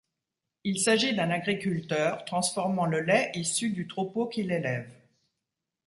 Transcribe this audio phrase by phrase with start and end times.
[0.63, 4.89] Il s'agit d'un agriculteur transformant le lait issu du troupeau qu'il élève.